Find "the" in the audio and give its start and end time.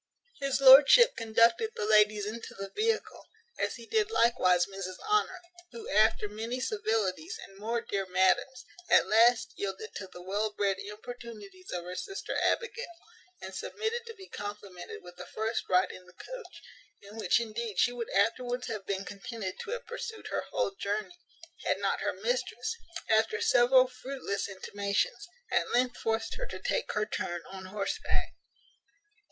1.75-1.85, 2.55-2.71, 10.07-10.23, 15.17-15.27, 16.07-16.13